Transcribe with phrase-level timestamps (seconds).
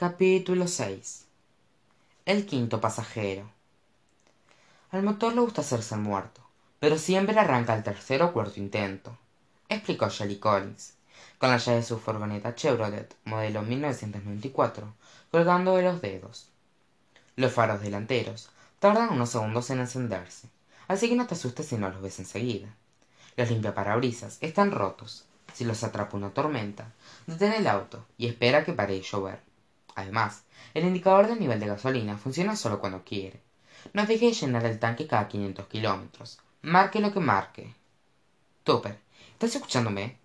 [0.00, 1.26] capítulo seis.
[2.24, 3.50] El quinto pasajero.
[4.92, 6.40] Al motor le gusta hacerse el muerto
[6.78, 9.18] pero siempre arranca al tercer o cuarto intento
[9.68, 10.94] explicó Shelly Collins
[11.36, 13.62] con la llave de su furgoneta Chevrolet modelo
[15.30, 16.48] colgando de los dedos.
[17.36, 18.48] Los faros delanteros
[18.78, 20.48] tardan unos segundos en encenderse
[20.88, 22.74] así que no te asustes si no los ves enseguida.
[23.36, 25.26] Los limpiaparabrisas están rotos.
[25.52, 26.90] Si los atrapa una tormenta
[27.26, 29.49] detén el auto y espera que pare de llover
[30.00, 33.40] además el indicador del nivel de gasolina funciona solo cuando quiere.
[33.92, 36.38] No deje de llenar el tanque cada quinientos kilómetros.
[36.62, 37.74] Marque lo que marque.
[38.64, 38.98] Topper
[39.32, 40.18] estás escuchándome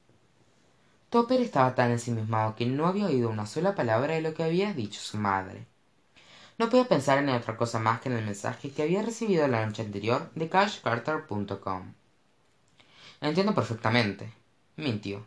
[1.10, 4.74] topper estaba tan ensimismado que no había oído una sola palabra de lo que había
[4.74, 5.66] dicho su madre.
[6.58, 9.66] No podía pensar en otra cosa más que en el mensaje que había recibido la
[9.66, 11.94] noche anterior de cashcarter.com
[13.22, 14.32] entiendo perfectamente
[14.76, 15.26] mintió.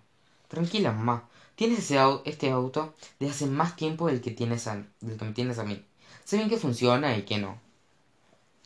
[0.48, 1.24] Tranquila mamá
[1.58, 1.90] tienes
[2.24, 4.66] este auto desde hace más tiempo del que tienes
[5.00, 5.84] del que me tienes a mí
[6.24, 7.58] sé bien que funciona y que no.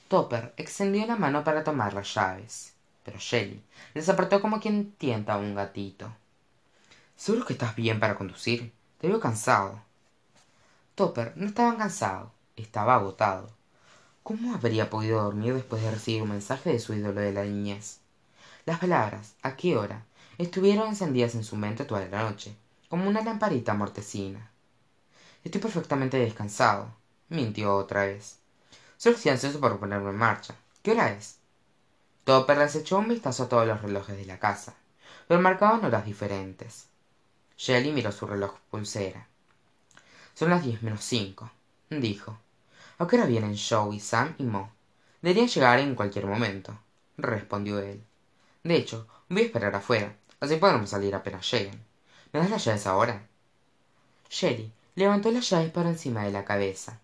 [0.09, 3.63] Topper extendió la mano para tomar las llaves pero Shelly
[3.95, 6.13] les apretó como quien tienta a un gatito.
[7.17, 9.81] Seguro que estás bien para conducir te veo cansado.
[10.95, 13.49] Topper no estaba cansado estaba agotado.
[14.23, 18.01] Cómo habría podido dormir después de recibir un mensaje de su ídolo de la niñez
[18.67, 20.05] las palabras a qué hora
[20.37, 22.55] estuvieron encendidas en su mente toda la noche
[22.93, 24.51] como una lamparita mortecina.
[25.43, 26.95] Estoy perfectamente descansado
[27.31, 28.37] mintió otra vez.
[28.99, 30.55] Solo estoy ansioso por ponerme en marcha.
[30.83, 31.39] Qué hora es
[32.25, 34.75] topper echó un vistazo a todos los relojes de la casa
[35.27, 36.89] pero marcaban horas diferentes.
[37.57, 39.27] Shelly miró su reloj pulsera.
[40.35, 41.51] Son las diez menos cinco
[41.89, 42.37] dijo.
[42.99, 44.71] A qué hora vienen joe sam y mo
[45.23, 46.79] deberían llegar en cualquier momento
[47.17, 48.05] respondió él.
[48.63, 51.92] De hecho voy a esperar afuera así podremos salir apenas lleguen
[52.33, 53.27] me das las llaves ahora
[54.31, 56.99] Shelly levantó las llaves por encima de la cabeza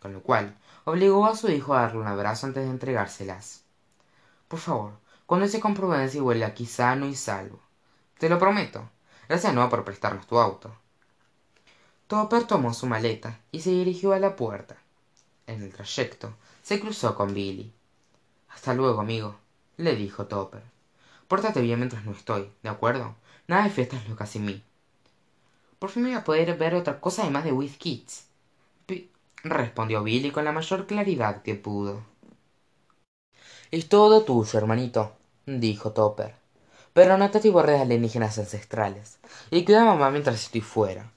[0.00, 3.62] con lo cual obligó a su hijo a darle un abrazo antes de entregárselas.
[4.48, 4.94] Por favor
[5.26, 7.60] cuando se compruebe si vuelve aquí sano y salvo.
[8.18, 8.90] Te lo prometo.
[9.28, 10.74] Gracias no por prestarnos tu auto.
[12.06, 14.76] Topper tomó su maleta y se dirigió a la puerta.
[15.46, 17.72] En el trayecto se cruzó con billy.
[18.50, 19.36] Hasta luego amigo
[19.76, 20.62] le dijo topper.
[21.28, 23.14] Pórtate bien mientras no estoy de acuerdo
[23.46, 24.62] nada de fiestas locas sin mí
[25.82, 27.72] por fin voy a poder ver otra cosa además de with
[29.42, 32.04] respondió billy con la mayor claridad que pudo.
[33.72, 36.36] Es todo tuyo hermanito dijo topper.
[36.92, 39.18] Pero no te atiborres de alienígenas ancestrales.
[39.50, 41.10] Y cuida a mamá mientras estoy fuera.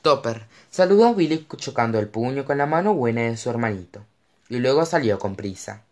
[0.00, 4.00] Topper saludó a billy chocando el puño con la mano buena de su hermanito.
[4.48, 5.82] Y luego salió con prisa.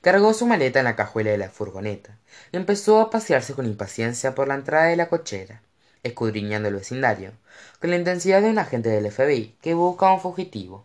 [0.00, 2.16] Cargó su maleta en la cajuela de la furgoneta.
[2.52, 5.60] Y empezó a pasearse con impaciencia por la entrada de la cochera
[6.02, 7.32] escudriñando el vecindario
[7.80, 10.84] con la intensidad de un agente del FBI que busca a un fugitivo.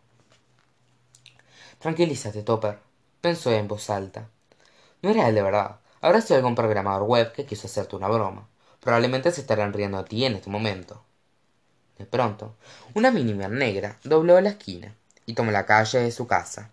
[1.79, 2.77] Tranquilízate topper
[3.21, 4.27] pensó en voz alta.
[5.01, 5.77] No era él de verdad.
[6.01, 8.47] Habrá sido algún programador web que quiso hacerte una broma.
[8.81, 11.03] Probablemente se estarán riendo de ti en este momento.
[11.97, 12.55] De pronto
[12.93, 14.93] una minivan negra dobló la esquina
[15.25, 16.71] y tomó la calle de su casa.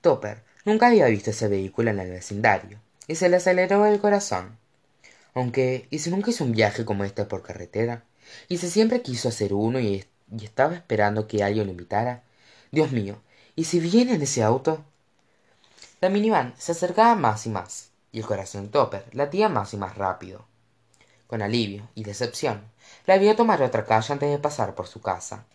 [0.00, 4.58] Topper nunca había visto ese vehículo en el vecindario y se le aceleró el corazón
[5.34, 8.04] aunque y si nunca hizo un viaje como este por carretera.
[8.48, 10.04] Y si siempre quiso hacer uno y,
[10.42, 12.22] estaba esperando que alguien lo invitara.
[12.70, 13.20] Dios mío
[13.56, 14.84] y si viene en ese auto
[16.00, 19.76] la minivan se acercaba más y más y el corazón de topper latía más y
[19.76, 20.46] más rápido.
[21.26, 22.62] Con alivio y decepción
[23.06, 25.46] la vio tomar otra calle antes de pasar por su casa.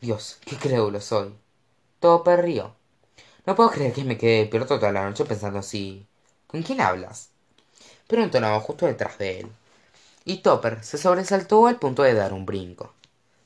[0.00, 1.34] Dios qué crédulo soy.
[2.00, 2.74] Topper rió.
[3.46, 6.06] No puedo creer que me quede despierto toda la noche pensando así.
[6.46, 7.30] Con quién hablas
[8.08, 9.52] pero entonaba justo detrás de él.
[10.24, 12.92] Y topper se sobresaltó al punto de dar un brinco.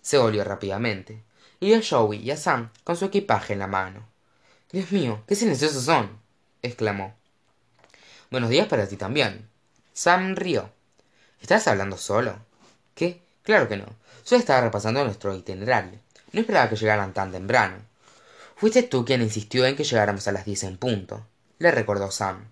[0.00, 1.22] Se volvió rápidamente.
[1.60, 4.08] Y vio a joey y a sam con su equipaje en la mano.
[4.72, 6.18] Dios mío qué silenciosos son
[6.62, 7.14] exclamó.
[8.30, 9.48] Buenos días para ti también.
[9.92, 10.70] Sam rió.
[11.42, 12.38] Estás hablando solo
[12.94, 13.86] qué claro que no.
[14.24, 15.98] Solo estaba repasando nuestro itinerario.
[16.32, 17.76] No esperaba que llegaran tan temprano.
[18.56, 21.26] Fuiste tú quien insistió en que llegáramos a las diez en punto
[21.62, 22.48] le recordó sam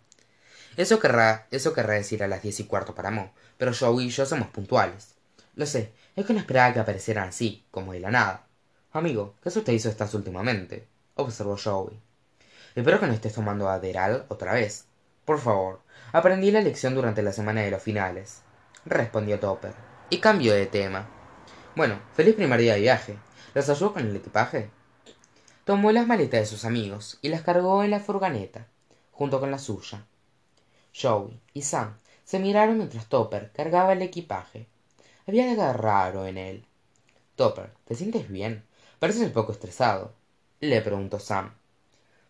[0.76, 4.10] eso querrá, eso querrá decir a las diez y cuarto para Mo, pero Joey y
[4.10, 5.14] yo somos puntuales.
[5.54, 8.46] Lo sé, es que no esperaba que aparecieran así, como de la nada.
[8.92, 10.86] Amigo, ¿qué hizo estas últimamente?
[11.16, 11.98] observó Joey.
[12.74, 14.86] Espero que no estés tomando Adderall otra vez.
[15.24, 15.80] Por favor,
[16.12, 18.42] aprendí la lección durante la semana de los finales,
[18.84, 19.74] respondió Topper,
[20.08, 21.08] y cambió de tema.
[21.76, 23.16] Bueno, feliz primer día de viaje.
[23.54, 24.70] ¿Los ayudó con el equipaje?
[25.64, 28.66] Tomó las maletas de sus amigos y las cargó en la furgoneta,
[29.12, 30.04] junto con la suya.
[30.94, 34.66] Joey y Sam se miraron mientras Topper cargaba el equipaje.
[35.26, 36.64] Había algo raro en él.
[37.36, 38.64] topper te sientes bien
[38.98, 40.12] pareces un poco estresado
[40.60, 41.52] le preguntó sam.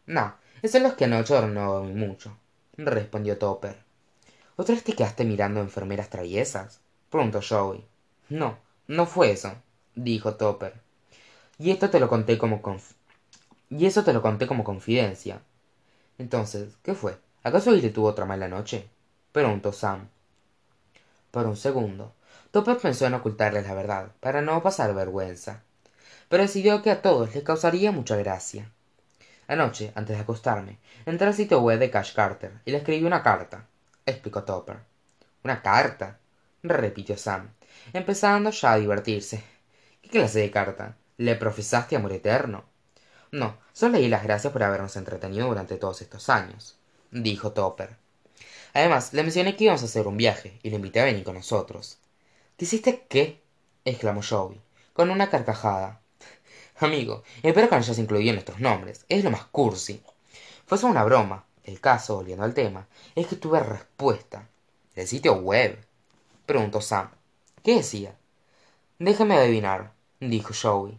[0.06, 2.36] No eso es que anoche no dormí mucho
[2.76, 3.76] respondió topper.
[4.56, 6.80] Otra vez te quedaste mirando enfermeras traviesas
[7.10, 7.84] preguntó joey.
[8.28, 9.54] No no fue eso
[9.94, 10.80] dijo topper.
[11.58, 12.62] Y esto te lo conté como
[13.68, 15.42] y eso te lo conté como confidencia.
[16.18, 18.88] Entonces qué fue acaso te tuvo otra mala noche
[19.32, 20.08] preguntó sam.
[21.30, 22.14] Por un segundo.
[22.50, 25.62] Topper pensó en ocultarles la verdad para no pasar vergüenza
[26.30, 28.70] pero decidió que a todos les causaría mucha gracia.
[29.48, 33.22] Anoche antes de acostarme entré al sitio web de cash carter y le escribí una
[33.22, 33.66] carta
[34.06, 34.78] explicó topper.
[35.42, 36.18] Una carta
[36.62, 37.50] repitió sam
[37.92, 39.42] empezando ya a divertirse.
[40.00, 42.64] Qué clase de carta le profesaste amor eterno
[43.32, 46.78] no sólo le di las gracias por habernos entretenido durante todos estos años
[47.10, 47.96] dijo topper
[48.74, 51.34] además le mencioné que íbamos a hacer un viaje y le invité a venir con
[51.34, 51.98] nosotros
[52.60, 53.40] ¿Dijiste qué?
[53.86, 54.60] exclamó Joey,
[54.92, 56.02] con una carcajada.
[56.78, 59.06] Amigo, espero que no hayas incluido nuestros nombres.
[59.08, 60.02] Es lo más cursi.
[60.66, 61.46] Fue solo una broma.
[61.64, 64.46] El caso, volviendo al tema, es que tuve respuesta.
[64.94, 65.82] ¿El sitio web?
[66.44, 67.08] preguntó Sam.
[67.64, 68.14] ¿Qué decía?
[68.98, 70.98] Déjame adivinar, dijo Joey.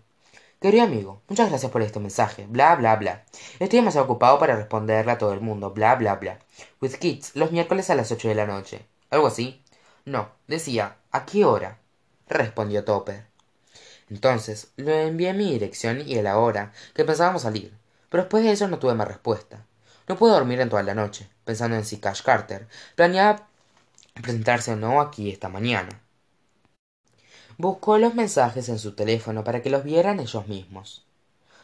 [0.61, 2.45] Querido amigo, muchas gracias por este mensaje.
[2.47, 3.23] Bla, bla, bla.
[3.57, 5.71] Estoy demasiado ocupado para responderle a todo el mundo.
[5.71, 6.37] Bla, bla, bla.
[6.79, 8.85] With kids, los miércoles a las ocho de la noche.
[9.09, 9.63] ¿Algo así?
[10.05, 11.79] No, decía, ¿a qué hora?
[12.27, 13.25] respondió Topper.
[14.11, 17.73] Entonces le envié mi dirección y la hora que pensábamos salir,
[18.09, 19.65] pero después de eso no tuve más respuesta.
[20.07, 23.47] No pude dormir en toda la noche, pensando en si Cash Carter planeaba
[24.13, 26.00] presentarse o no aquí esta mañana.
[27.61, 31.05] Buscó los mensajes en su teléfono para que los vieran ellos mismos.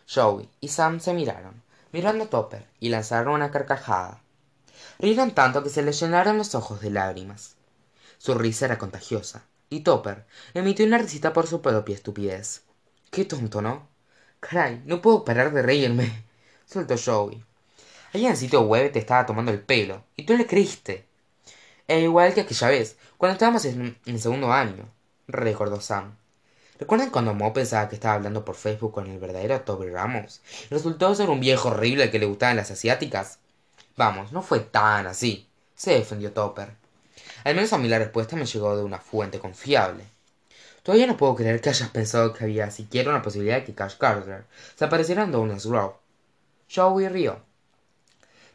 [0.07, 4.21] Joey y Sam se miraron, mirando a Topper, y lanzaron una carcajada.
[4.99, 7.55] Rieron tanto que se les llenaron los ojos de lágrimas.
[8.19, 12.61] Su risa era contagiosa, y Topper emitió una risita por su propia estupidez.
[13.09, 13.87] Qué tonto, ¿no?
[14.39, 16.25] Caray, no puedo parar de reírme,
[16.67, 17.43] soltó Joey.
[18.13, 21.07] Allí en el sitio web te estaba tomando el pelo, y tú le creíste.
[21.87, 24.87] E igual que aquella vez, cuando estábamos en, el segundo año,
[25.27, 26.15] recordó Sam.
[26.79, 30.41] ¿Recuerdan cuando Mo pensaba que estaba hablando por Facebook con el verdadero Toby Ramos?
[30.69, 33.39] Y resultó ser un viejo horrible que le gustaban las asiáticas.
[33.95, 36.75] Vamos, no fue tan así, se defendió Topper.
[37.43, 40.03] Al menos a mí la respuesta me llegó de una fuente confiable.
[40.83, 43.97] Todavía no puedo creer que hayas pensado que había siquiera una posibilidad de que Cash
[43.97, 44.45] Carter
[44.75, 45.95] se apareciera en Downers Grove.
[46.73, 47.41] Joey rió.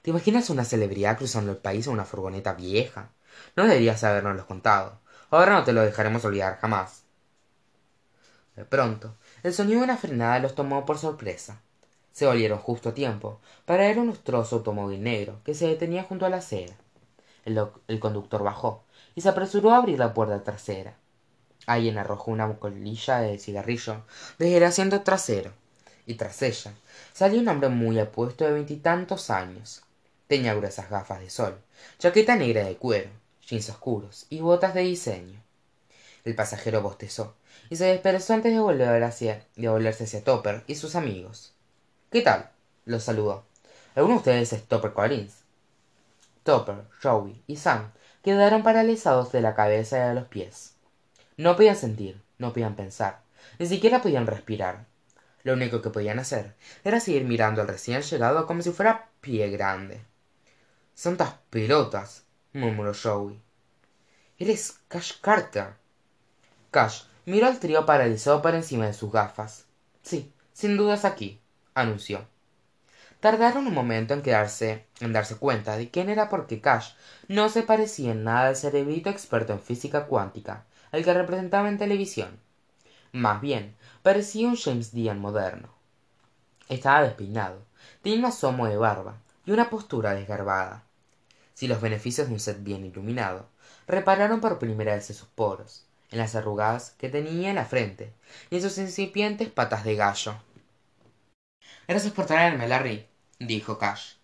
[0.00, 3.10] ¿Te imaginas una celebridad cruzando el país en una furgoneta vieja?
[3.56, 5.01] No deberías habernoslo contado.
[5.32, 7.04] Ahora no te lo dejaremos olvidar jamás.
[8.54, 11.58] De pronto, el sonido de una frenada los tomó por sorpresa.
[12.12, 16.26] Se volvieron justo a tiempo para ver un lustroso automóvil negro que se detenía junto
[16.26, 16.74] a la acera.
[17.46, 18.84] El, conductor bajó
[19.14, 20.98] y se apresuró a abrir la puerta trasera.
[21.66, 24.02] Alguien arrojó una colilla de cigarrillo
[24.38, 25.52] desde el asiento trasero,
[26.04, 26.74] y tras ella
[27.14, 29.82] salió un hombre muy apuesto de veintitantos años.
[30.26, 31.58] Tenía gruesas gafas de sol,
[31.98, 35.40] chaqueta negra de cuero, jeans oscuros y botas de diseño.
[36.24, 37.34] El pasajero bostezó
[37.68, 41.52] y se desperezó antes de, volver hacia, de volverse hacia Topper y sus amigos.
[42.10, 42.50] ¿Qué tal?
[42.84, 43.44] los saludó.
[43.94, 45.42] ¿Alguno de ustedes es Topper Collins?
[46.44, 47.92] Topper, Joey y Sam
[48.22, 50.74] quedaron paralizados de la cabeza y de los pies.
[51.36, 53.20] No podían sentir, no podían pensar,
[53.58, 54.86] ni siquiera podían respirar.
[55.42, 59.50] Lo único que podían hacer era seguir mirando al recién llegado como si fuera pie
[59.50, 60.00] grande.
[60.94, 62.21] Santas pelotas,
[62.52, 63.40] murmuró Joey.
[64.38, 65.74] Eres Cash Carter.
[66.70, 69.66] Cash miró al trío paralizado por encima de sus gafas.
[70.02, 71.40] Sí, sin dudas aquí,
[71.74, 72.26] anunció
[73.22, 76.94] tardaron un momento en quedarse en darse cuenta de quién era porque Cash
[77.28, 81.78] no se parecía en nada al cerebrito experto en física cuántica al que representaba en
[81.78, 82.40] televisión
[83.12, 85.68] más bien parecía un James Dean moderno
[86.68, 87.62] estaba despeinado
[88.02, 89.14] tenía un asomo de barba
[89.46, 90.82] y una postura desgarbada
[91.54, 93.48] si los beneficios de un set bien iluminado
[93.86, 98.12] repararon por primera vez en sus poros en las arrugadas que tenía en la frente
[98.50, 100.34] y en sus incipientes patas de gallo.
[101.88, 103.06] Gracias por traerme larry
[103.38, 104.14] dijo cash.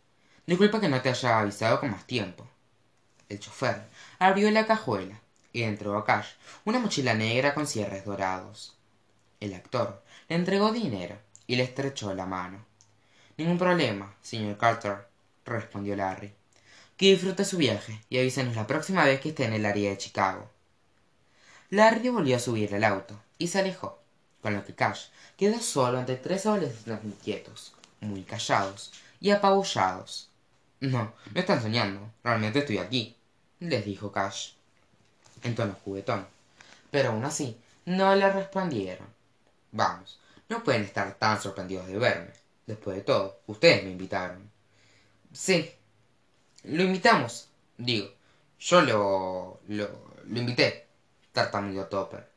[0.47, 2.47] Disculpa que no te haya avisado con más tiempo.
[3.29, 3.83] El chofer
[4.19, 5.21] abrió la cajuela
[5.53, 6.29] y entró a cash
[6.65, 8.77] una mochila negra con cierres dorados.
[9.41, 12.65] El actor le entregó dinero y le estrechó la mano.
[13.37, 15.07] Ningún problema señor carter
[15.45, 16.35] respondió larry
[16.99, 19.99] que disfrute su viaje y avísenos la próxima vez que esté en el área de
[19.99, 20.51] chicago.
[21.71, 24.01] Larry volvió a subir al auto y se alejó
[24.43, 30.29] con lo que cash quedó solo ante tres adolescentes inquietos muy callados y apabullados.
[30.81, 33.17] No no están soñando realmente estoy aquí
[33.61, 34.55] les dijo cash
[35.45, 36.27] en tono juguetón.
[36.91, 39.07] Pero aún así no le respondieron.
[39.71, 42.33] Vamos no pueden estar tan sorprendidos de verme.
[42.67, 44.51] Después de todo ustedes me invitaron.
[45.33, 45.78] Sí
[46.69, 47.49] lo invitamos
[47.79, 48.09] digo.
[48.59, 49.89] Yo lo lo
[50.25, 50.87] lo invité.
[51.33, 52.29] Tartamudeó topper.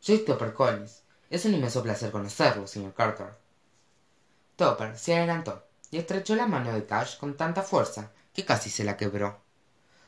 [0.00, 3.34] Soy topper collins es un inmenso placer conocerlo señor carter.
[4.56, 8.84] Topper se adelantó y estrechó la mano de cash con tanta fuerza que casi se
[8.84, 9.40] la quebró.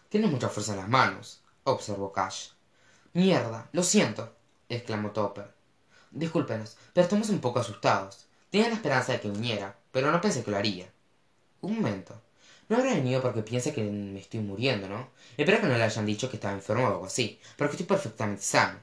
[0.09, 2.51] Tienes mucha fuerza en las manos observó cash.
[3.13, 4.35] Mierda lo siento
[4.69, 5.55] exclamó topper.
[6.11, 8.27] Discúlpenos pero estamos un poco asustados.
[8.51, 10.91] Tenía la esperanza de que viniera pero no pensé que lo haría.
[11.61, 12.21] Un momento
[12.71, 16.07] no habrá venido porque piensa que me estoy muriendo no espero que no le hayan
[16.07, 18.79] dicho que estaba enfermo o algo así porque estoy perfectamente sano.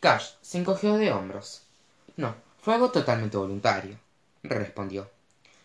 [0.00, 1.62] Cash se encogió de hombros.
[2.16, 3.98] No fue algo totalmente voluntario
[4.42, 5.10] respondió.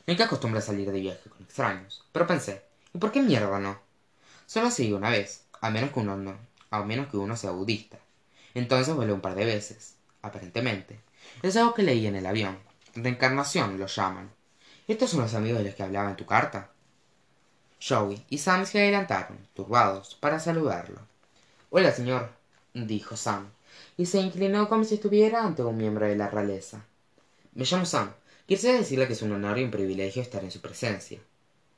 [0.06, 3.80] Que acostumbrar a salir de viaje con extraños pero pensé y por qué mierda no
[4.46, 6.36] solo se una vez a menos que uno no
[6.70, 7.98] a menos que uno sea budista.
[8.54, 11.00] Entonces volé un par de veces aparentemente.
[11.42, 12.60] Es algo que leí en el avión
[12.94, 14.32] reencarnación lo llaman.
[14.86, 16.72] Estos son los amigos de los que hablaba en tu carta
[17.82, 21.00] joey y sam se adelantaron turbados para saludarlo.
[21.72, 22.30] Hola señor
[22.74, 23.50] dijo sam
[23.98, 26.86] y se inclinó como si estuviera ante un miembro de la realeza.
[27.54, 28.14] Me llamo sam.
[28.46, 31.20] Quisiera decirle que es un honor y un privilegio estar en su presencia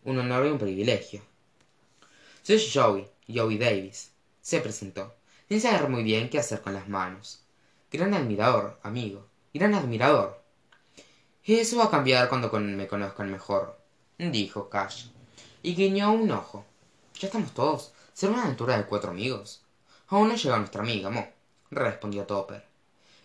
[0.05, 1.21] un honor y un privilegio
[2.43, 5.15] soy joey joey davis se presentó.
[5.47, 7.39] Sin saber muy bien qué hacer con las manos.
[7.89, 9.25] Gran admirador amigo.
[9.53, 10.43] Gran admirador
[11.45, 13.77] eso va a cambiar cuando me conozcan mejor
[14.17, 15.07] dijo cash
[15.63, 16.65] y guiñó un ojo.
[17.19, 17.93] Ya estamos todos.
[18.13, 19.63] Será una aventura de cuatro amigos.
[20.09, 21.25] Aún no llega nuestra amiga mo
[21.71, 22.63] respondió topper.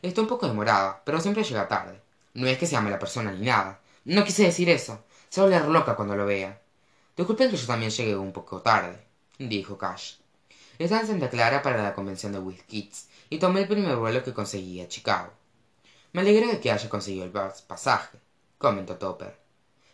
[0.00, 2.00] Está un poco demorada pero siempre llega tarde.
[2.33, 3.80] No es que se llame la persona ni nada.
[4.04, 5.04] No quise decir eso.
[5.28, 6.59] Se va a volver loca cuando lo vea.
[7.14, 10.14] Disculpen que yo también llegué un poco tarde dijo cash.
[10.78, 14.33] Estaba en santa clara para la convención de whiskies y tomé el primer vuelo que
[14.33, 15.33] conseguí a chicago.
[16.12, 18.18] Me alegro de que haya conseguido el pasaje
[18.59, 19.37] comentó topper.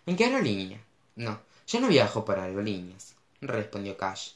[0.07, 0.81] En qué aerolínea
[1.17, 4.33] no yo no viajo por aerolíneas respondió cash.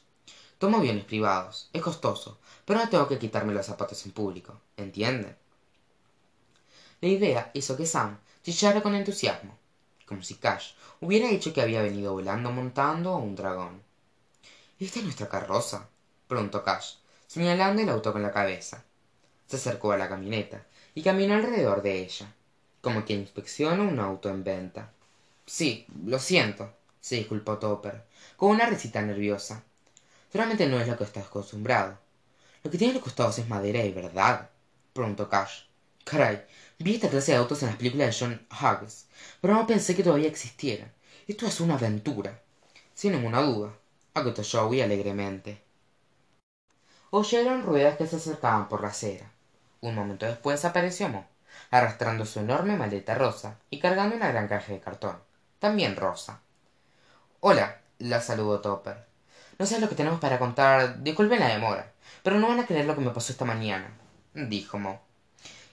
[0.57, 5.35] Tomo aviones privados es costoso pero no tengo que quitarme los zapatos en público entiende
[7.01, 9.57] la idea hizo que sam chillara con entusiasmo
[10.05, 13.81] como si cash hubiera dicho que había venido volando montando un dragón.
[14.79, 15.87] Esta es nuestra carroza
[16.27, 16.95] preguntó cash
[17.27, 18.83] señalando el auto con la cabeza.
[19.47, 22.33] Se acercó a la camioneta y caminó alrededor de ella
[22.81, 24.91] como quien inspecciona un auto en venta.
[25.45, 29.63] Sí lo siento se disculpó topper con una risita nerviosa.
[30.33, 31.97] Realmente no es lo que estás acostumbrado.
[32.63, 34.49] Lo que tiene los costados es madera de verdad
[34.93, 35.63] preguntó cash.
[36.03, 36.45] Caray
[36.77, 39.05] vi esta clase de autos en las películas de john hughes
[39.41, 40.91] pero no pensé que todavía existieran
[41.27, 42.41] esto es una aventura.
[42.95, 43.71] Sin ninguna duda
[44.15, 45.61] acotó joey alegremente.
[47.11, 49.31] Oyeron ruedas que se acercaban por la acera.
[49.81, 51.27] Un momento después apareció mo
[51.71, 55.17] arrastrando su enorme maleta rosa y cargando una gran caja de cartón
[55.59, 56.41] también rosa
[57.41, 59.05] hola la saludó topper.
[59.57, 61.89] No sé lo que tenemos para contar disculpen la demora
[62.21, 63.89] pero no van a creer lo que me pasó esta mañana
[64.33, 64.99] dijo mo.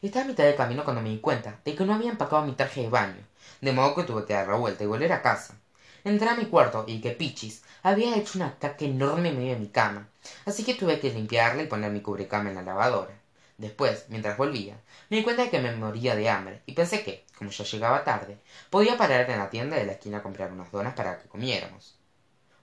[0.00, 2.52] Estaba a mitad del camino cuando me di cuenta de que no había empacado mi
[2.52, 3.20] traje de baño
[3.60, 5.56] de modo que tuve que dar la vuelta y volver a casa.
[6.04, 9.60] Entré a mi cuarto y que pichis había hecho una caca enorme en medio de
[9.60, 10.06] mi cama
[10.44, 13.18] así que tuve que limpiarla y poner mi cubrecama en la lavadora.
[13.58, 14.76] Después mientras volvía
[15.10, 18.04] me di cuenta de que me moría de hambre y pensé que como ya llegaba
[18.04, 18.38] tarde
[18.70, 21.98] podía parar en la tienda de la esquina a comprar unas donas para que comiéramos.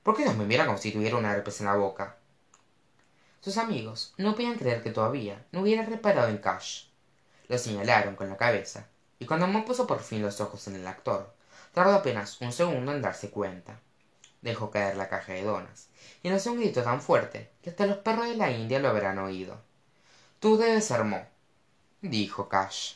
[0.01, 2.17] Por qué nos me miran como si tuviera una herpes en la boca
[3.43, 6.85] sus amigos no podían creer que todavía no hubiera reparado en cash.
[7.49, 8.87] Lo señalaron con la cabeza
[9.19, 11.33] y cuando mo puso por fin los ojos en el actor
[11.73, 13.81] tardó apenas un segundo en darse cuenta.
[14.41, 15.89] Dejó caer la caja de donas
[16.21, 19.19] y lanzó un grito tan fuerte que hasta los perros de la india lo habrán
[19.19, 19.59] oído.
[20.39, 21.21] Tú debes ser mo
[22.01, 22.93] dijo cash